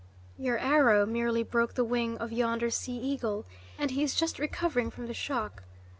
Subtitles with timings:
[0.39, 3.45] Your arrow merely broke the wing of yonder sea eagle,
[3.77, 5.61] and he is just recovering from the shock.